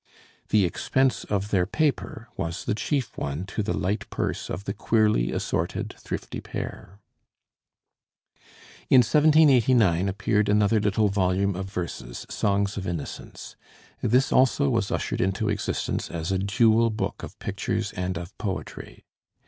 [0.49, 4.73] The expense of their paper was the chief one to the light purse of the
[4.73, 6.97] queerly assorted, thrifty pair.
[8.89, 13.55] In 1789 appeared another little volume of verses, 'Songs of Innocence.'
[14.01, 19.03] This also was ushered into existence as a dual book of pictures and of poetry.